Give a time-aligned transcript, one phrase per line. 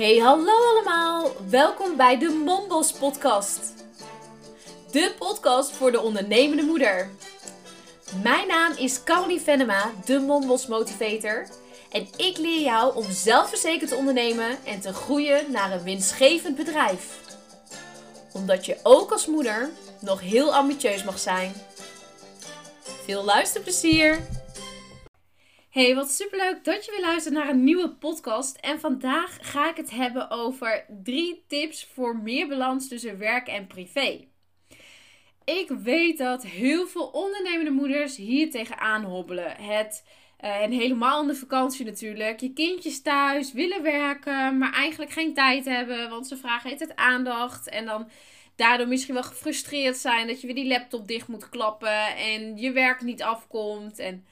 [0.00, 1.30] Hey, hallo allemaal.
[1.48, 3.60] Welkom bij de Mombos podcast.
[4.90, 7.10] De podcast voor de ondernemende moeder.
[8.22, 11.46] Mijn naam is Caroline Venema, de Mombos motivator.
[11.90, 17.18] En ik leer jou om zelfverzekerd te ondernemen en te groeien naar een winstgevend bedrijf.
[18.32, 21.52] Omdat je ook als moeder nog heel ambitieus mag zijn.
[23.04, 24.18] Veel luisterplezier!
[25.70, 28.56] Hey, wat superleuk dat je weer luistert naar een nieuwe podcast.
[28.56, 33.66] En vandaag ga ik het hebben over drie tips voor meer balans tussen werk en
[33.66, 34.28] privé.
[35.44, 39.56] Ik weet dat heel veel ondernemende moeders hier tegenaan hobbelen.
[39.56, 40.04] Het,
[40.40, 42.40] uh, en helemaal in de vakantie natuurlijk.
[42.40, 46.10] Je kindjes thuis willen werken, maar eigenlijk geen tijd hebben.
[46.10, 47.68] Want ze vragen het aandacht.
[47.68, 48.08] En dan
[48.56, 52.16] daardoor misschien wel gefrustreerd zijn dat je weer die laptop dicht moet klappen.
[52.16, 53.98] En je werk niet afkomt.
[53.98, 54.24] En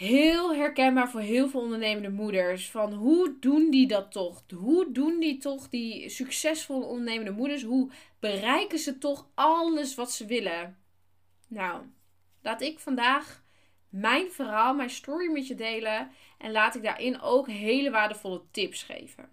[0.00, 2.70] heel herkenbaar voor heel veel ondernemende moeders.
[2.70, 4.42] Van hoe doen die dat toch?
[4.54, 7.62] Hoe doen die toch, die succesvolle ondernemende moeders?
[7.62, 10.78] Hoe bereiken ze toch alles wat ze willen?
[11.48, 11.82] Nou,
[12.42, 13.42] laat ik vandaag
[13.88, 16.10] mijn verhaal, mijn story met je delen.
[16.38, 19.28] En laat ik daarin ook hele waardevolle tips geven.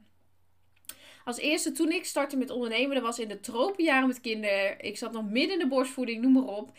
[1.25, 4.79] Als eerste, toen ik startte met ondernemen, dat was in de tropenjaren met kinderen.
[4.79, 6.71] Ik zat nog midden in de borstvoeding, noem maar op.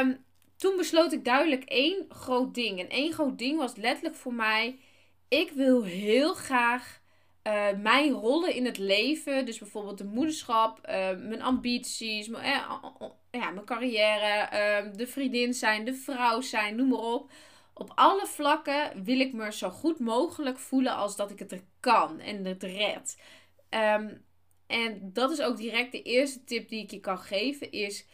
[0.00, 0.26] Um,
[0.58, 2.80] toen besloot ik duidelijk één groot ding.
[2.80, 4.78] En één groot ding was letterlijk voor mij:
[5.28, 7.00] ik wil heel graag
[7.44, 12.78] uh, mijn rollen in het leven, dus bijvoorbeeld de moederschap, uh, mijn ambities, mijn, eh,
[13.30, 17.30] ja, mijn carrière, de vriendin zijn, de vrouw zijn, noem maar op.
[17.74, 21.62] Op alle vlakken wil ik me zo goed mogelijk voelen als dat ik het er
[21.80, 23.22] kan en het red.
[23.70, 24.24] Um,
[24.66, 28.06] en dat is ook direct de eerste tip die ik je kan geven: is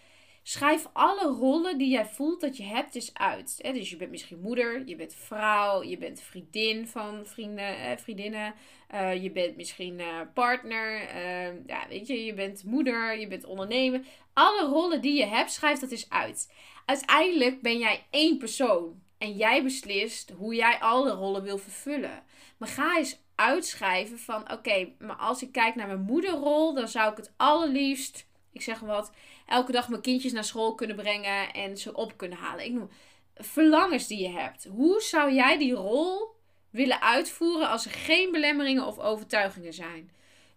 [0.46, 3.58] Schrijf alle rollen die jij voelt dat je hebt eens uit.
[3.62, 8.54] Dus je bent misschien moeder, je bent vrouw, je bent vriendin van vrienden, eh, vriendinnen.
[8.94, 11.02] Uh, je bent misschien uh, partner.
[11.02, 14.00] Uh, ja, weet je, je bent moeder, je bent ondernemer.
[14.32, 16.52] Alle rollen die je hebt, schrijf dat eens uit.
[16.86, 19.02] Uiteindelijk ben jij één persoon.
[19.18, 22.22] En jij beslist hoe jij alle rollen wil vervullen.
[22.58, 27.10] Maar ga eens uitschrijven van oké, maar als ik kijk naar mijn moederrol, dan zou
[27.10, 29.12] ik het allerliefst ik zeg wat,
[29.46, 32.64] elke dag mijn kindjes naar school kunnen brengen en ze op kunnen halen.
[32.64, 32.90] Ik noem
[33.34, 34.64] verlangens die je hebt.
[34.64, 36.34] Hoe zou jij die rol
[36.70, 40.10] willen uitvoeren als er geen belemmeringen of overtuigingen zijn?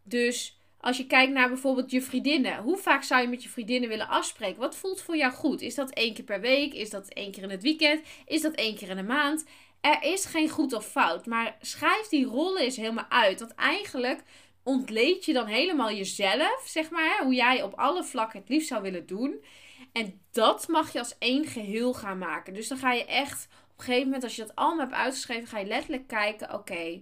[0.04, 2.58] Dus als je kijkt naar bijvoorbeeld je vriendinnen.
[2.58, 4.60] Hoe vaak zou je met je vriendinnen willen afspreken?
[4.60, 5.62] Wat voelt voor jou goed?
[5.62, 6.74] Is dat één keer per week?
[6.74, 8.02] Is dat één keer in het weekend?
[8.26, 9.46] Is dat één keer in de maand?
[9.82, 11.26] Er is geen goed of fout.
[11.26, 13.40] Maar schrijf die rollen eens helemaal uit.
[13.40, 14.24] Want eigenlijk
[14.68, 17.24] ontleed je dan helemaal jezelf, zeg maar.
[17.24, 19.44] Hoe jij op alle vlakken het liefst zou willen doen.
[19.92, 22.54] En dat mag je als één geheel gaan maken.
[22.54, 25.48] Dus dan ga je echt, op een gegeven moment, als je dat allemaal hebt uitgeschreven,
[25.48, 27.02] ga je letterlijk kijken: oké,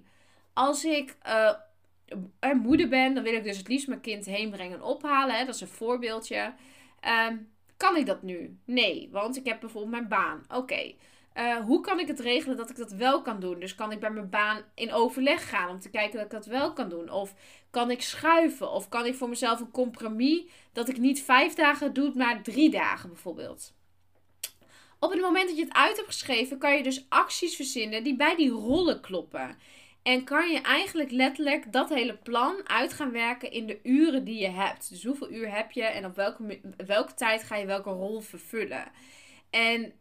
[0.54, 4.78] als ik uh, moeder ben, dan wil ik dus het liefst mijn kind heen brengen
[4.78, 5.36] en ophalen.
[5.36, 5.46] Hè?
[5.46, 6.54] Dat is een voorbeeldje.
[7.30, 8.58] Um, kan ik dat nu?
[8.66, 10.46] Nee, want ik heb bijvoorbeeld mijn baan.
[10.54, 10.94] Oké.
[11.38, 13.60] Uh, hoe kan ik het regelen dat ik dat wel kan doen?
[13.60, 16.46] Dus kan ik bij mijn baan in overleg gaan om te kijken dat ik dat
[16.46, 17.10] wel kan doen?
[17.10, 17.34] Of
[17.70, 18.72] kan ik schuiven?
[18.72, 20.44] Of kan ik voor mezelf een compromis
[20.74, 23.74] dat ik niet vijf dagen doe, maar drie dagen bijvoorbeeld?
[25.00, 28.16] Op het moment dat je het uit hebt geschreven, kan je dus acties verzinnen die
[28.16, 29.58] bij die rollen kloppen.
[30.04, 34.42] En kan je eigenlijk letterlijk dat hele plan uit gaan werken in de uren die
[34.42, 34.90] je hebt.
[34.90, 38.92] Dus hoeveel uur heb je en op welke, welke tijd ga je welke rol vervullen.
[39.50, 39.94] En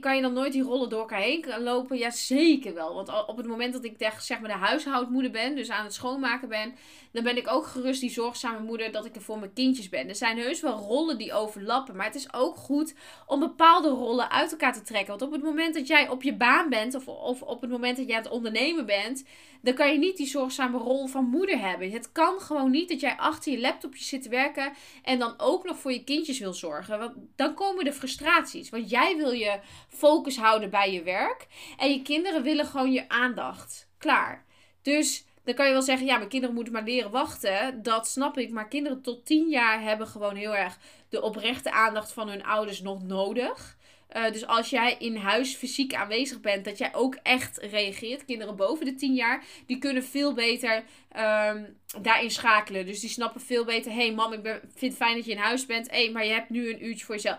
[0.00, 1.98] kan je dan nooit die rollen door elkaar heen lopen?
[1.98, 2.94] Ja, zeker wel.
[2.94, 6.48] Want op het moment dat ik zeg maar de huishoudmoeder ben, dus aan het schoonmaken
[6.48, 6.74] ben,
[7.12, 10.08] dan ben ik ook gerust die zorgzame moeder dat ik er voor mijn kindjes ben.
[10.08, 12.94] Er zijn heus wel rollen die overlappen, maar het is ook goed
[13.26, 15.08] om bepaalde rollen uit elkaar te trekken.
[15.08, 17.96] Want op het moment dat jij op je baan bent, of, of op het moment
[17.96, 19.24] dat jij aan het ondernemen bent,
[19.62, 21.90] dan kan je niet die zorgzame rol van moeder hebben.
[21.90, 25.64] Het kan gewoon niet dat jij achter je laptopje zit te werken en dan ook
[25.64, 26.98] nog voor je kindjes wil zorgen.
[26.98, 28.70] Want dan komen de frustraties.
[28.70, 29.47] Want jij wil je
[29.88, 33.88] focus houden bij je werk en je kinderen willen gewoon je aandacht.
[33.98, 34.44] Klaar.
[34.82, 37.82] Dus dan kan je wel zeggen, ja, mijn kinderen moeten maar leren wachten.
[37.82, 38.50] Dat snap ik.
[38.50, 40.78] Maar kinderen tot 10 jaar hebben gewoon heel erg
[41.08, 43.76] de oprechte aandacht van hun ouders nog nodig.
[44.16, 48.24] Uh, dus als jij in huis fysiek aanwezig bent, dat jij ook echt reageert.
[48.24, 50.84] Kinderen boven de 10 jaar, die kunnen veel beter
[51.16, 52.86] um, daarin schakelen.
[52.86, 53.92] Dus die snappen veel beter.
[53.92, 55.90] hey, mam, ik ben, vind het fijn dat je in huis bent.
[55.90, 57.38] Hé, hey, maar je hebt nu een uurtje voor jezelf.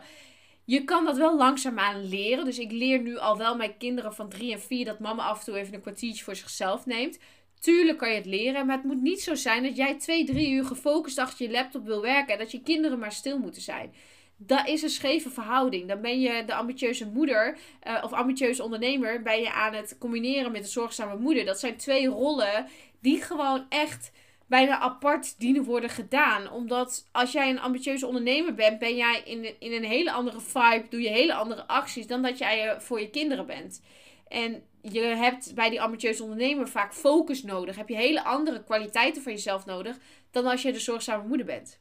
[0.69, 2.45] Je kan dat wel langzaamaan leren.
[2.45, 5.39] Dus ik leer nu al wel mijn kinderen van 3 en 4 dat mama af
[5.39, 7.19] en toe even een kwartiertje voor zichzelf neemt.
[7.59, 10.51] Tuurlijk kan je het leren, maar het moet niet zo zijn dat jij twee, drie
[10.51, 13.93] uur gefocust achter je laptop wil werken en dat je kinderen maar stil moeten zijn.
[14.37, 15.87] dat is een scheve verhouding.
[15.87, 17.57] Dan ben je de ambitieuze moeder
[17.87, 21.45] uh, of ambitieuze ondernemer, ben je aan het combineren met de zorgzame moeder.
[21.45, 22.67] Dat zijn twee rollen
[23.01, 24.11] die gewoon echt
[24.49, 26.51] bijna apart dienen worden gedaan.
[26.51, 30.85] Omdat als jij een ambitieuze ondernemer bent, ben jij in, in een hele andere vibe,
[30.89, 33.81] doe je hele andere acties dan dat jij voor je kinderen bent.
[34.27, 37.75] En je hebt bij die ambitieuze ondernemer vaak focus nodig.
[37.75, 39.97] Heb je hele andere kwaliteiten van jezelf nodig
[40.31, 41.79] dan als je de zorgzame moeder bent.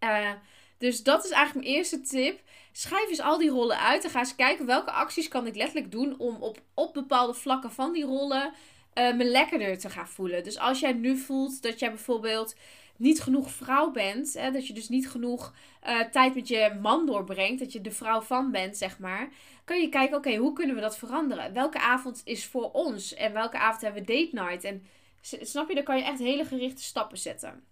[0.00, 0.30] Uh,
[0.78, 2.40] dus dat is eigenlijk mijn eerste tip.
[2.72, 5.90] Schrijf eens al die rollen uit en ga eens kijken welke acties kan ik letterlijk
[5.90, 8.52] doen om op, op bepaalde vlakken van die rollen
[8.94, 10.44] uh, me lekkerder te gaan voelen.
[10.44, 12.56] Dus als jij nu voelt dat jij bijvoorbeeld
[12.96, 15.54] niet genoeg vrouw bent, hè, dat je dus niet genoeg
[15.86, 19.28] uh, tijd met je man doorbrengt, dat je de vrouw van bent, zeg maar,
[19.64, 21.52] kan je kijken, oké, hoe kunnen we dat veranderen?
[21.52, 24.64] Welke avond is voor ons en welke avond hebben we date night?
[24.64, 24.86] En
[25.20, 27.64] snap je, dan kan je echt hele gerichte stappen zetten.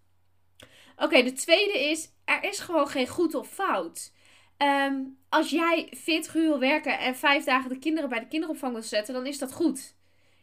[0.97, 4.13] Oké, de tweede is, er is gewoon geen goed of fout.
[4.57, 8.73] Ehm, als jij 40 uur wil werken en vijf dagen de kinderen bij de kinderopvang
[8.73, 9.97] wil zetten, dan is dat goed.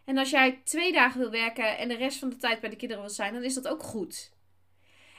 [0.05, 2.75] En als jij twee dagen wil werken en de rest van de tijd bij de
[2.75, 4.33] kinderen wil zijn, dan is dat ook goed.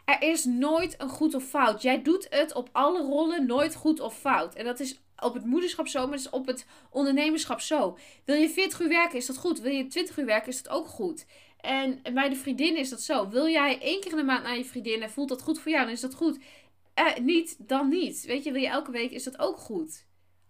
[0.04, 1.82] Er is nooit een goed of fout.
[1.82, 4.54] Jij doet het op alle rollen nooit goed of fout.
[4.54, 7.98] En dat is op het moederschap zo, maar dat is op het ondernemerschap zo.
[8.24, 9.60] Wil je 40 uur werken, is dat goed.
[9.60, 11.26] Wil je 20 uur werken, is dat ook goed.
[11.60, 13.28] En bij de vriendin is dat zo.
[13.28, 15.72] Wil jij één keer in de maand naar je vriendin en voelt dat goed voor
[15.72, 16.38] jou, dan is dat goed.
[16.94, 18.24] Eh, niet, dan niet.
[18.24, 20.04] Weet je, wil je elke week, is dat ook goed.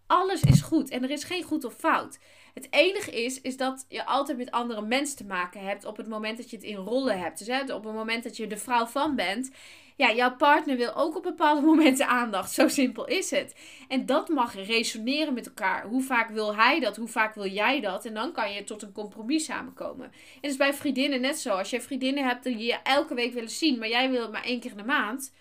[0.06, 2.18] Alles is goed en er is geen goed of fout.
[2.56, 6.08] Het enige is, is dat je altijd met andere mensen te maken hebt op het
[6.08, 7.38] moment dat je het in rollen hebt.
[7.38, 9.50] Dus hè, op het moment dat je de vrouw van bent.
[9.96, 12.50] Ja, jouw partner wil ook op bepaalde momenten aandacht.
[12.52, 13.54] Zo simpel is het.
[13.88, 15.86] En dat mag resoneren met elkaar.
[15.86, 16.96] Hoe vaak wil hij dat?
[16.96, 18.04] Hoe vaak wil jij dat?
[18.04, 20.06] En dan kan je tot een compromis samenkomen.
[20.06, 21.50] En dat is bij vriendinnen net zo.
[21.50, 24.44] Als je vriendinnen hebt die je elke week willen zien, maar jij wil het maar
[24.44, 25.32] één keer in de maand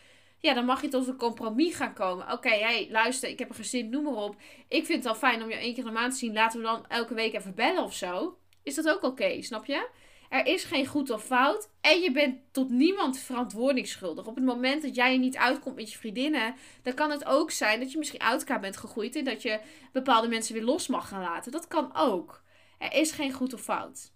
[0.45, 2.31] ja, dan mag je tot een compromis gaan komen.
[2.31, 4.35] Oké, hey, luister, ik heb een gezin, noem maar op.
[4.67, 6.33] Ik vind het al fijn om je één keer in de maand te zien.
[6.33, 8.37] Laten we dan elke week even bellen of zo.
[8.63, 9.89] Is dat ook oké, snap je?
[10.29, 11.69] Er is geen goed of fout.
[11.81, 14.27] En je bent tot niemand verantwoording schuldig.
[14.27, 17.79] Op het moment dat jij niet uitkomt met je vriendinnen, dan kan het ook zijn
[17.79, 19.59] dat je misschien uit elkaar bent gegroeid en dat je
[19.91, 21.51] bepaalde mensen weer los mag gaan laten.
[21.51, 22.43] Dat kan ook.
[22.77, 24.13] Er is geen goed of fout.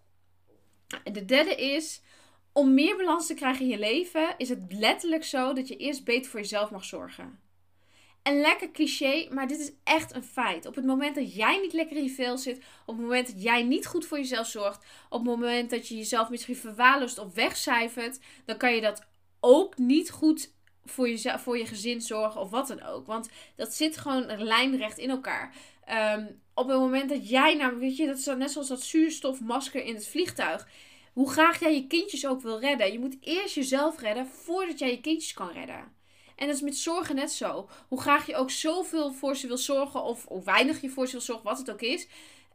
[1.03, 2.01] En de derde is,
[2.53, 6.03] om meer balans te krijgen in je leven is het letterlijk zo dat je eerst
[6.03, 7.39] beter voor jezelf mag zorgen.
[8.23, 10.65] Een lekker cliché, maar dit is echt een feit.
[10.65, 13.43] Op het moment dat jij niet lekker in je vel zit, op het moment dat
[13.43, 17.33] jij niet goed voor jezelf zorgt, op het moment dat je jezelf misschien verwaarloost of
[17.33, 19.07] wegcijfert, dan kan je dat
[19.39, 20.53] ook niet goed
[20.85, 23.05] voor je, voor je gezin zorgen of wat dan ook.
[23.07, 25.55] Want dat zit gewoon lijnrecht in elkaar.
[25.85, 29.83] Ehm, op het moment dat jij, nou weet je, dat is net zoals dat zuurstofmasker
[29.83, 30.67] in het vliegtuig
[31.13, 32.91] hoe graag jij je kindjes ook wil redden.
[32.91, 35.97] Je moet eerst jezelf redden voordat jij je kindjes kan redden.
[36.35, 37.69] En dat is met zorgen net zo.
[37.87, 41.11] Hoe graag je ook zoveel voor ze wil zorgen, of hoe weinig je voor ze
[41.11, 42.07] wil zorgen, wat het ook is.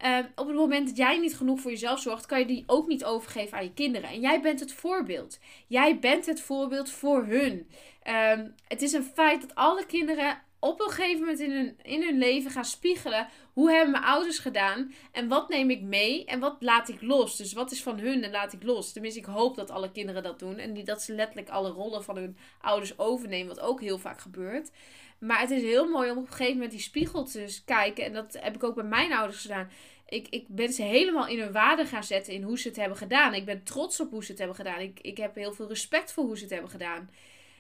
[0.05, 2.87] Uh, op het moment dat jij niet genoeg voor jezelf zorgt, kan je die ook
[2.87, 4.09] niet overgeven aan je kinderen.
[4.09, 5.39] En jij bent het voorbeeld.
[5.67, 7.69] Jij bent het voorbeeld voor hun.
[8.05, 8.33] Uh,
[8.69, 12.19] het is een feit dat alle kinderen op een gegeven moment in hun, in hun
[12.19, 13.29] leven gaan spiegelen.
[13.53, 14.93] Hoe hebben mijn ouders gedaan?
[15.13, 16.25] En wat neem ik mee?
[16.25, 17.37] En wat laat ik los?
[17.37, 18.93] Dus wat is van hun en laat ik los?
[18.93, 20.59] Tenminste, ik hoop dat alle kinderen dat doen.
[20.59, 23.55] En dat ze letterlijk alle rollen van hun ouders overnemen.
[23.55, 24.71] Wat ook heel vaak gebeurt.
[25.19, 28.05] Maar het is heel mooi om op een gegeven moment die spiegel te kijken.
[28.05, 29.71] En dat heb ik ook bij mijn ouders gedaan.
[30.09, 32.99] Ik, ik ben ze helemaal in hun waarde gaan zetten in hoe ze het hebben
[32.99, 33.35] gedaan.
[33.35, 34.81] Ik ben trots op hoe ze het hebben gedaan.
[34.81, 37.11] Ik, ik heb heel veel respect voor hoe ze het hebben gedaan.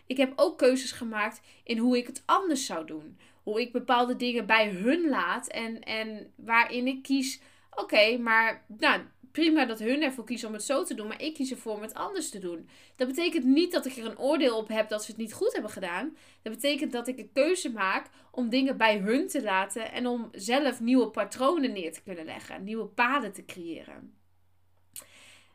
[0.06, 3.18] Ik heb ook keuzes gemaakt in hoe ik het anders zou doen.
[3.42, 9.00] Hoe ik bepaalde dingen bij hun laat en, en waarin ik kies, oké, maar nou,
[9.34, 11.82] prima dat hun ervoor kiezen om het zo te doen, maar ik kies ervoor om
[11.82, 12.68] het anders te doen.
[12.96, 15.52] Dat betekent niet dat ik er een oordeel op heb dat ze het niet goed
[15.52, 16.16] hebben gedaan.
[16.42, 20.28] Dat betekent dat ik een keuze maak om dingen bij hun te laten en om
[20.32, 24.14] zelf nieuwe patronen neer te kunnen leggen, nieuwe paden te creëren.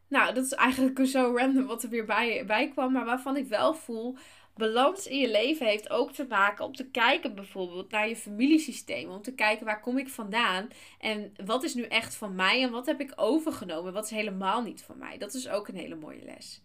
[0.08, 3.48] Nou, dat is eigenlijk zo random wat er weer bij, bij kwam, maar waarvan ik
[3.48, 4.18] wel voel
[4.59, 9.09] balans in je leven heeft ook te maken om te kijken bijvoorbeeld naar je familiesysteem.
[9.09, 10.67] Om te kijken waar kom ik vandaan
[10.99, 13.93] en wat is nu echt van mij en wat heb ik overgenomen.
[13.93, 15.17] Wat is helemaal niet van mij.
[15.17, 16.61] Dat is ook een hele mooie les.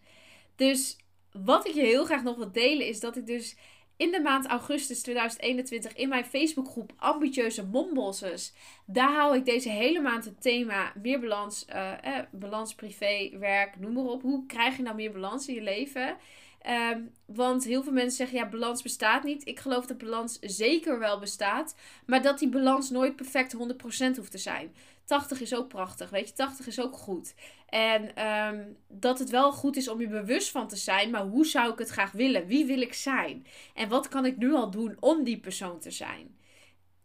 [0.55, 0.97] Dus
[1.31, 3.55] wat ik je heel graag nog wil delen is dat ik dus
[3.97, 8.53] in de maand augustus 2021 in mijn Facebookgroep Ambitieuze Mombossers.
[8.85, 13.79] Daar hou ik deze hele maand het thema meer balans, uh, eh, balans privé, werk,
[13.79, 14.21] noem maar op.
[14.21, 16.17] Hoe krijg je nou meer balans in je leven?
[16.65, 19.47] Ehm, want heel veel mensen zeggen, ja, balans bestaat niet.
[19.47, 21.75] Ik geloof dat balans zeker wel bestaat.
[22.05, 24.73] Maar dat die balans nooit perfect 100% hoeft te zijn.
[25.05, 26.09] 80 is ook prachtig.
[26.09, 27.35] Weet je, 80 is ook goed.
[27.69, 31.11] En ehm, dat het wel goed is om je bewust van te zijn.
[31.11, 32.47] Maar hoe zou ik het graag willen?
[32.47, 33.45] Wie wil ik zijn?
[33.73, 36.37] En wat kan ik nu al doen om die persoon te zijn?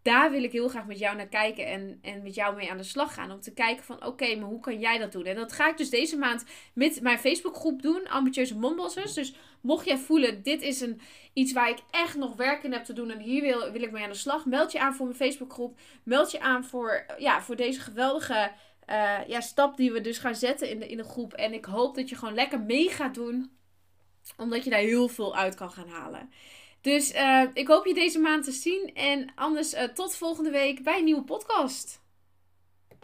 [0.03, 2.77] Daar wil ik heel graag met jou naar kijken en, en met jou mee aan
[2.77, 3.31] de slag gaan.
[3.31, 5.25] Om te kijken van oké, maar hoe kan jij dat doen?
[5.25, 9.15] En dat ga ik dus deze maand met mijn Facebookgroep doen, Ambitieuze Mombossers.
[9.15, 11.01] Dus mocht jij voelen, dit is een,
[11.33, 13.91] iets waar ik echt nog werk in heb te doen en hier wil, wil ik
[13.91, 14.47] mee aan de slag.
[14.47, 15.79] Meld je aan voor mijn Facebookgroep.
[16.03, 18.53] Meld je aan voor, ja, voor deze geweldige
[18.91, 21.33] uh, ja, stap die we dus gaan zetten in de, in de groep.
[21.33, 23.51] En ik hoop dat je gewoon lekker mee gaat doen,
[24.37, 26.31] omdat je daar heel veel uit kan gaan halen.
[26.81, 28.91] Dus uh, ik hoop je deze maand te zien.
[28.95, 32.01] En anders uh, tot volgende week bij een nieuwe podcast.